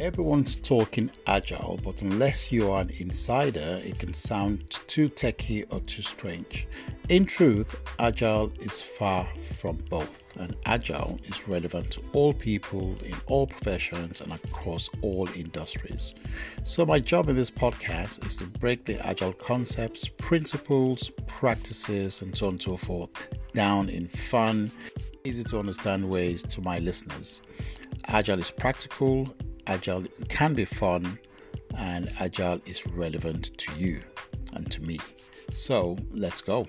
Everyone's 0.00 0.56
talking 0.56 1.10
agile, 1.26 1.78
but 1.84 2.00
unless 2.00 2.50
you 2.50 2.70
are 2.70 2.80
an 2.80 2.88
insider, 3.00 3.80
it 3.84 3.98
can 3.98 4.14
sound 4.14 4.70
too 4.86 5.10
techy 5.10 5.64
or 5.64 5.80
too 5.80 6.00
strange. 6.00 6.66
In 7.10 7.26
truth, 7.26 7.78
agile 7.98 8.50
is 8.60 8.80
far 8.80 9.26
from 9.38 9.76
both, 9.90 10.34
and 10.40 10.56
agile 10.64 11.20
is 11.24 11.46
relevant 11.46 11.90
to 11.90 12.02
all 12.14 12.32
people 12.32 12.96
in 13.04 13.14
all 13.26 13.46
professions 13.46 14.22
and 14.22 14.32
across 14.32 14.88
all 15.02 15.28
industries. 15.36 16.14
So, 16.62 16.86
my 16.86 16.98
job 16.98 17.28
in 17.28 17.36
this 17.36 17.50
podcast 17.50 18.24
is 18.24 18.38
to 18.38 18.46
break 18.46 18.86
the 18.86 19.06
agile 19.06 19.34
concepts, 19.34 20.08
principles, 20.08 21.10
practices, 21.26 22.22
and 22.22 22.34
so 22.34 22.46
on 22.46 22.52
and 22.54 22.62
so 22.62 22.78
forth 22.78 23.28
down 23.52 23.90
in 23.90 24.06
fun, 24.06 24.70
easy 25.24 25.44
to 25.44 25.58
understand 25.58 26.08
ways 26.08 26.42
to 26.44 26.62
my 26.62 26.78
listeners. 26.78 27.42
Agile 28.06 28.38
is 28.38 28.50
practical 28.50 29.28
agile 29.70 30.04
can 30.28 30.52
be 30.52 30.64
fun 30.64 31.18
and 31.78 32.10
agile 32.18 32.60
is 32.66 32.86
relevant 32.88 33.56
to 33.56 33.72
you 33.78 34.00
and 34.54 34.68
to 34.70 34.82
me. 34.82 34.98
So 35.52 35.96
let's 36.10 36.40
go. 36.40 36.66